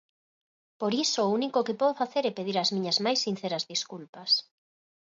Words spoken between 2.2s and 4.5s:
é pedir as miñas máis sinceras desculpas.